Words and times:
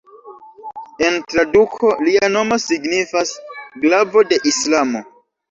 En 1.07 1.17
traduko 1.33 1.91
lia 2.07 2.31
nomo 2.37 2.59
signifas 2.65 3.35
"glavo 3.85 4.27
de 4.33 4.43
Islamo". 4.55 5.05